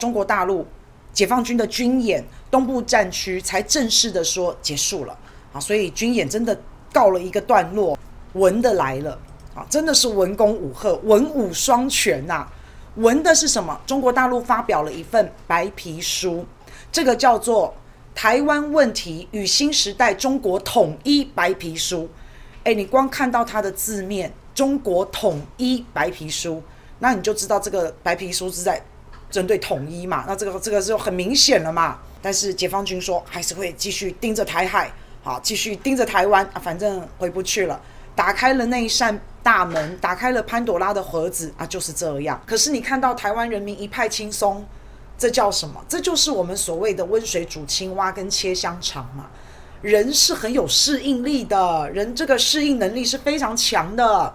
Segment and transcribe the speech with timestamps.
[0.00, 0.66] 中国大陆
[1.12, 5.16] 解放军的军演，东部战区才正式的说结束了
[5.52, 6.58] 啊，所以军演真的
[6.90, 7.96] 告了一个段落，
[8.32, 9.18] 文的来了
[9.54, 12.48] 啊，真的是文攻武吓，文武双全呐。
[12.96, 13.78] 文的是什么？
[13.86, 16.44] 中国大陆发表了一份白皮书，
[16.90, 17.68] 这个叫做
[18.18, 22.04] 《台湾问题与新时代中国统一白皮书》。
[22.64, 26.62] 诶，你光看到它的字面“中国统一白皮书”，
[26.98, 28.82] 那你就知道这个白皮书是在
[29.30, 30.24] 针对统一嘛？
[30.26, 31.98] 那这个这个就很明显了嘛。
[32.22, 34.92] 但是解放军说还是会继续盯着台海，
[35.22, 37.80] 好，继续盯着台湾啊，反正回不去了。
[38.14, 42.38] 打开了那一扇大门，打开了潘朵拉的盒子啊，就是这样。
[42.44, 44.66] 可是你看到台湾人民一派轻松，
[45.16, 45.82] 这叫什么？
[45.88, 49.30] 这就是我们所谓的温水煮青蛙跟切香肠嘛。
[49.80, 54.34] 人是很有适应力的，人这个适应能力是非常强的，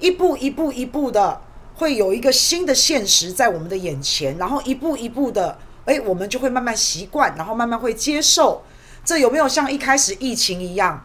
[0.00, 1.40] 一步一步一步的
[1.74, 8.62] 会有一个新的现实在我们的眼前，然后一步一步的，哎，我们就会慢慢习惯，然后慢慢会接受。
[9.04, 11.04] 这有没有像一开始疫情一样？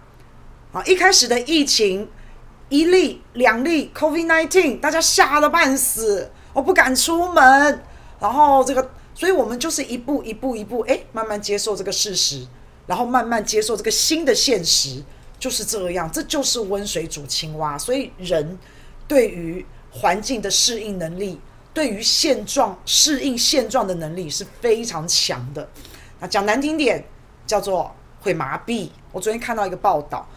[0.71, 2.07] 啊，一开始的疫情，
[2.69, 7.83] 一例两例 COVID-19，大家吓得半死，我不敢出门。
[8.19, 12.45] 然后这个，所以我们就是一步一步一步，哎，慢慢接受这个事实，
[12.85, 15.03] 然后慢慢接受这个新的现实，
[15.39, 16.11] 就是这样。
[16.11, 17.77] 这就是温水煮青蛙。
[17.77, 18.59] 所以人
[19.07, 19.65] 对于
[19.99, 21.39] 环境的适应能力，
[21.73, 25.67] 对于现状适应现状的能力是非常强的。
[26.19, 27.03] 那讲难听点，
[27.45, 28.89] 叫做会麻痹。
[29.11, 30.27] 我昨天看到一个报道。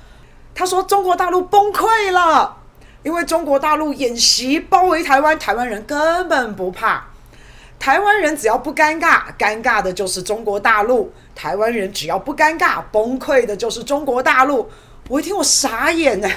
[0.53, 2.56] 他说：“中国大陆崩溃了，
[3.05, 7.06] 因为中国大陆演习包围台湾，台湾人根本不怕。
[7.78, 14.69] 台湾人只要不尴尬，尴尬的就是中国大陆；台湾人只要不尴尬，崩溃的就是中国大陆。”
[15.08, 16.28] 我一听，我傻眼呢。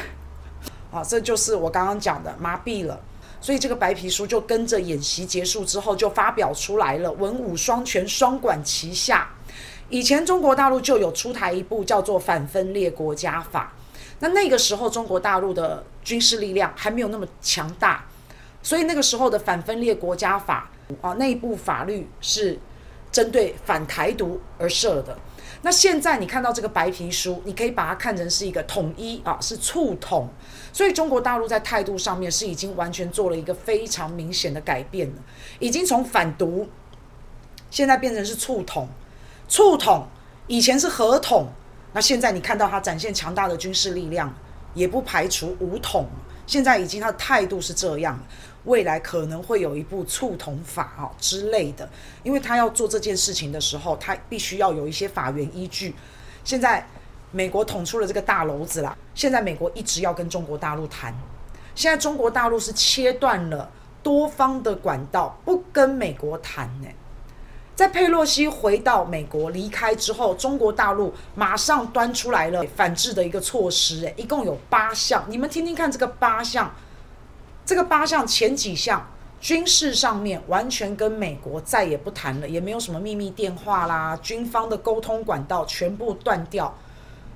[0.92, 3.00] 啊，这就是我刚刚讲的麻痹了。
[3.44, 9.30] 所以这个白皮书就跟着演习结束之后就发表出来了，文武双全，双管齐下。
[9.90, 13.74] 以前中国大陆就有出台一部叫做《反分裂国家法》。
[14.20, 18.06] 那那个时候，中国大陆的军事力量还没有那么强大，
[18.62, 20.70] 所以那个时候的反分裂国家法
[21.02, 22.58] 啊，那一部法律是
[23.12, 25.20] 针对反台独而设的。
[25.66, 30.28] 那现在你看到这个白皮书，你可以把它看成是一个统一啊，是促统。
[30.74, 35.22] 所以中国大陆在态度上面是已经完全做了一个非常明显的改变了，
[35.60, 36.68] 已经从反独
[37.72, 38.88] 现在变成是促统，
[39.48, 40.06] 促统
[40.48, 41.48] 以前是合统。
[41.94, 44.36] 那现在你看到他展现强大的军事力量，
[44.74, 46.08] 也不排除武统。
[46.46, 48.20] 现在已经他的态度是这样，
[48.66, 51.90] 未来可能会有一部促统法啊之类的，
[52.24, 55.94] 因为他要做这件事情的时候，他必须要有一些法源依据。
[56.44, 56.88] 现在
[57.32, 61.14] 美国捅出了这个大篓子啦，现在美国一直要跟中国大陆谈，
[61.76, 63.70] 现在中国大陆是切断了
[64.02, 66.88] 多方的管道，不跟美国谈呢。
[67.76, 76.72] 在佩洛西回到美国离开之后，中国大陆马上端出来了反制的一个措施，诶，一共有八项，你们听听看这个八项，
[77.66, 79.10] 这个八项前几项
[79.40, 86.74] 军事上面完全跟美国再也不谈了，也没有什么秘密电话啦，军方的沟通管道全部断掉，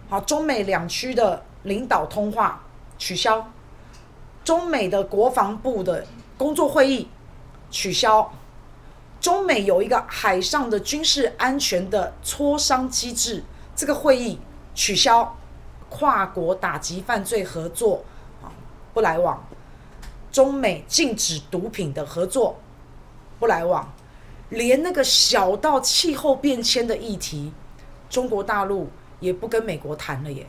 [0.10, 2.64] 好，中美两区的领导通话
[2.98, 3.52] 取消，
[4.44, 6.06] 中美的国防部的
[6.38, 7.10] 工作会议
[7.70, 8.32] 取消。
[9.20, 13.44] 中美有一个海上的军事安全的磋商机制，
[13.76, 14.40] 这个会议
[14.76, 15.36] 取消，
[15.90, 18.06] 跨国打击犯罪合作
[18.44, 18.54] 啊
[18.94, 19.44] 不来往，
[20.32, 22.58] 中美禁止毒品的合作
[23.40, 23.92] 不来往，
[24.50, 27.52] 连那个小到气候变迁的议题，
[28.10, 28.90] 中国大陆
[29.20, 30.46] 也不跟美国谈了耶。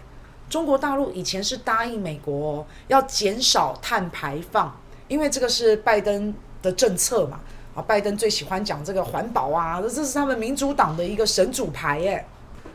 [0.48, 4.74] 中国大陆以前是答应美国要减少碳排放，
[5.06, 7.40] 因为这个是拜登的政策嘛。
[7.74, 12.26] 啊拜登最喜欢讲这个环保啊，这是他们民主党的一个神主牌耶。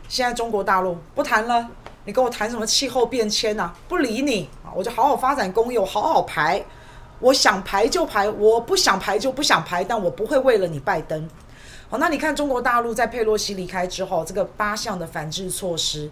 [0.07, 1.67] 现在中国大陆不谈了，
[2.05, 3.73] 你跟我谈什么气候变迁啊？
[3.87, 4.71] 不理你啊！
[4.75, 6.63] 我就好好发展工业，我好好排，
[7.23, 11.29] 我想排就排，我不想排就不想排，但我不会为了你拜登。
[11.89, 16.11] 好，那你看中国大陆在佩洛西离开之后，这个八项的反制措施，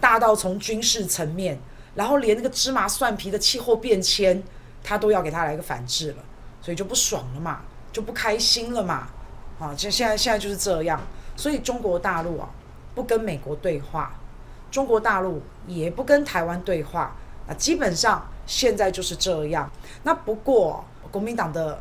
[0.00, 1.58] 大到从军事层面，
[1.96, 4.40] 然后连那个芝麻蒜皮的气候变迁，
[4.84, 6.18] 他都要给他来个反制了，
[6.62, 7.60] 所以就不爽了嘛。
[7.92, 9.06] 就不开心了嘛，
[9.60, 11.00] 啊，就现在现在就是这样，
[11.36, 12.48] 所以中国大陆啊，
[12.92, 14.12] 不跟美国对话，
[14.68, 17.14] 中国大陆也不跟台湾对话，
[17.48, 19.70] 啊，基本上现在就是这样。
[20.02, 21.80] 那不过国民党的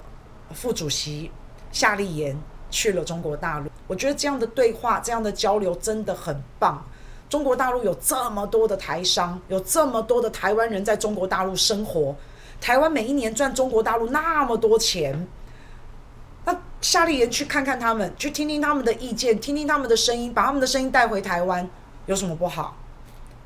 [0.53, 1.31] 副主席
[1.71, 2.37] 夏立言
[2.69, 6.83] 去了中国大陆，我觉得这样的对话、这样的交流真的很棒。
[7.29, 12.15] 中国大陆有这么多的台商，有这么多的台湾人在中国大陆生活，
[12.61, 15.27] 台湾每一年赚中国大陆那么多钱。
[16.45, 21.67] 那夏立言去看看他们，去听听他们的意见，听听他们的声音，把他们的声音带回台湾，
[22.05, 22.77] 有什么不好？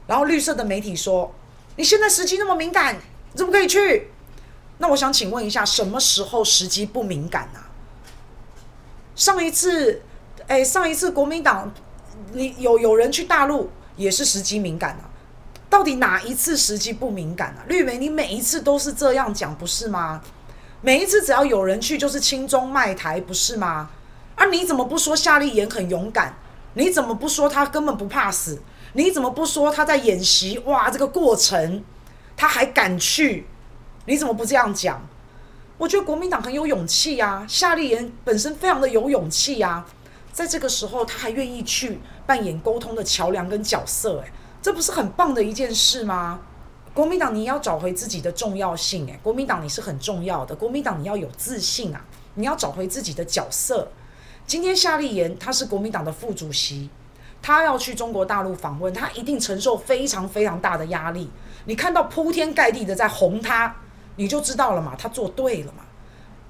[0.05, 1.31] 然后绿色的媒体说
[1.77, 4.09] ：“你现在时机那么敏感，你怎么可以去？”
[4.79, 7.71] 那我想请问一下，什么时候时机不敏感啊？
[9.15, 10.01] 上一次，
[10.47, 11.73] 哎，上一次国民党，
[12.33, 15.09] 你有有人去大陆也是时机敏感啊？
[15.69, 17.65] 到底哪一次时机不敏感啊？
[17.67, 20.21] 绿媒，你每一次都是这样讲，不是吗？
[20.81, 23.89] 每一次只要有人去，就是亲中卖台，不是吗？
[24.35, 26.35] 啊，你怎么不说夏立言很勇敢？
[26.75, 28.61] 你怎么不说他根本不怕死？
[28.93, 30.57] 你怎么不说他在演习？
[30.59, 31.83] 哇，这个过程
[32.35, 33.45] 他还敢去？
[34.05, 35.05] 你怎么不这样讲？
[35.77, 39.85] 我觉得国民党很有勇气呀，夏立言本身非常的有勇气呀，
[40.31, 44.31] 在这个时候他还愿意去扮演沟通的桥梁跟角色，哎，
[44.61, 46.39] 这不是很棒的一件事吗？
[46.95, 53.87] 国民党，你要找回自己的重要性，诶，国民党你是很重要的，国民党你要有自信啊，你要找回自己的角色。
[54.47, 56.89] 今天夏立言他是国民党的副主席，
[57.47, 61.29] 他要去中国大陆访问，他一定承受非常非常大的压力。
[61.63, 63.73] 你看到铺天盖地的在红他，
[64.17, 65.83] 你就知道了嘛，他做对了嘛。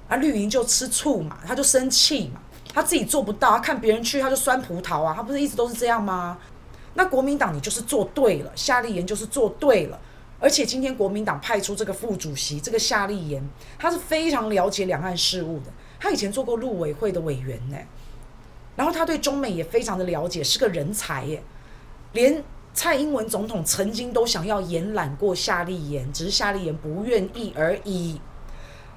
[0.08, 2.40] 啊，绿营就吃醋嘛，他就生气嘛，
[2.74, 6.36] 他自己做不到，他看别人去他就酸葡萄啊，他不是一直都是这样吗？
[6.94, 10.00] 那国民党你就是做对了，夏立言就是做对了。
[10.40, 13.40] 而且今天国民党派出这个副主席，这个夏立言，
[13.78, 15.66] 他是非常了解两岸事务的。
[16.00, 17.76] 他以前做过陆委会的委员呢，
[18.78, 21.42] 然后他对中美也非常的了解，是个人才耶。
[22.12, 28.20] 连蔡英文总统曾经都想要延揽过夏立言，只是夏立言不愿意而已。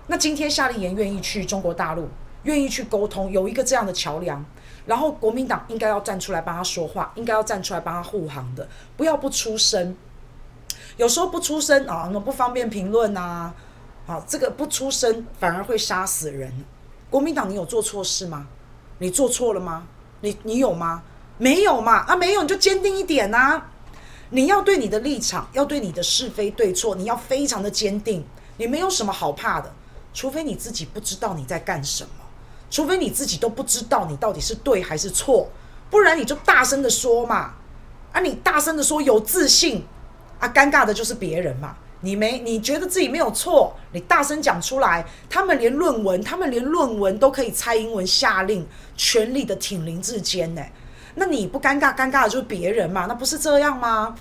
[0.06, 2.08] 那今天夏立言愿意去中国大陆，
[2.44, 4.46] 愿意去沟通，有一个这样的桥梁，
[4.86, 9.98] 然后国民党应该要站出来帮他说话，应该要站出来帮他护航的，不要不出声。
[10.98, 13.52] 有时候不出声啊，那不方便评论呐，
[14.06, 16.54] 啊，这个不出声反而会杀死人。
[17.10, 18.48] 国民党，你有做错事吗？
[19.02, 19.84] 你做错了吗？
[20.22, 21.02] 你你有吗？
[21.40, 22.06] 没有嘛？
[22.06, 23.64] 啊，没有你就坚定一点呐。
[24.30, 28.24] 你要对你的立场，要对你的是非对错，你要非常的坚定。
[28.58, 29.74] 你没有什么好怕的，
[30.14, 32.12] 除非你自己不知道你在干什么，
[32.70, 35.50] 除非你自己都不知道你到底是对还是错，
[35.90, 37.54] 不然你就大声的说嘛。
[38.12, 39.84] 啊，你大声的说有自信。
[40.40, 48.68] 啊，尴尬的就是别人嘛，你没你觉得自己没有错，你大声讲出来，他们连论文，他们连论文都可以蔡英文下令
[48.98, 50.62] 全力的挺林志坚呢，
[51.16, 54.16] 那你不尴尬，尴尬的就是别人嘛，那不是这样吗？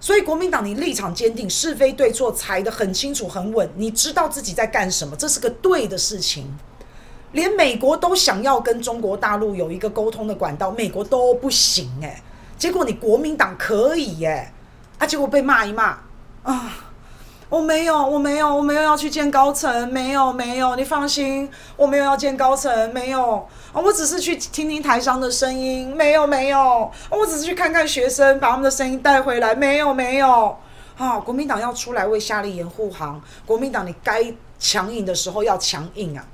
[0.00, 6.52] 所以国民党你立场坚定，是非对错裁得很清楚很稳，你知道自己在干什么，这是个对的事情，
[7.30, 12.20] 连美国都想要跟中国大陆有一个沟通的管道，美国都不行诶，
[12.58, 14.50] 结果你国民党可以耶。
[14.98, 15.98] 啊、结果被骂一骂
[16.42, 16.74] 啊！
[17.48, 23.74] 我没有，我没有，我没有要去见高层，没有，没有，你放心，我没有要见高层，没有啊！
[23.74, 30.56] 我只是去听听台上的声音，没有，没有，我只是去看看学生，把他们的声音带回来，没有，没有
[30.96, 31.18] 啊！
[31.18, 34.24] 国民党要出来为夏立言护航，国民党你该
[34.58, 36.24] 强硬的时候要强硬啊！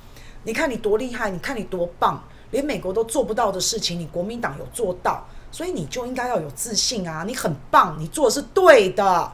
[0.45, 2.23] 你看你多厉害，你看你多棒，
[2.53, 5.27] 连美国都做不到的事情，你国民党有做到。
[5.51, 7.25] 所以你就应该要有自信啊！
[7.27, 9.33] 你很棒，你做的是对的。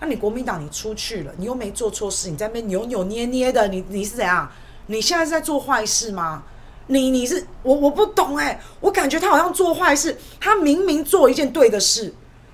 [0.00, 4.50] 那你国民党你出去了，你又没做错事，你在那边扭扭捏捏的，你你是怎样？
[4.86, 6.42] 你现在是在做坏事吗？
[6.88, 12.12] 你你是我我不懂哎，我感觉他好像做坏事，他明明做一件对的事，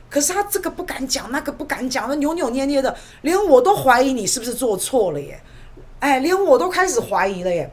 [0.09, 5.41] 可是他这个不敢讲，那个不敢讲，那扭扭捏捏的，连我都怀疑你是不是做错了耶？
[5.99, 7.69] 哎，连我都开始怀疑了耶。